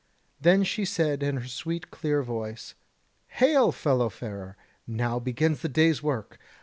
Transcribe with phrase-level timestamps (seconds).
[0.39, 2.73] Then she said in her sweet clear voice:
[3.27, 4.57] "Hail fellow farer!
[4.87, 6.39] now begins the day's work.